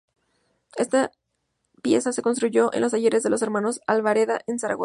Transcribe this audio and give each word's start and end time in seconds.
Esta 0.77 1.11
pieza 1.83 2.11
se 2.11 2.21
construyó 2.23 2.73
en 2.73 2.81
los 2.81 2.91
talleres 2.91 3.21
de 3.23 3.29
los 3.29 3.41
hermanos 3.43 3.81
Albareda 3.85 4.41
en 4.47 4.57
Zaragoza. 4.57 4.79